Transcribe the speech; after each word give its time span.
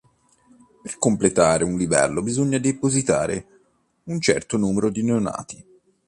Per 0.81 0.97
completare 0.97 1.63
un 1.63 1.77
livello 1.77 2.23
bisogna 2.23 2.57
depositare 2.57 3.45
un 4.05 4.19
certo 4.19 4.57
numero 4.57 4.89
di 4.89 5.03
neonati. 5.03 5.63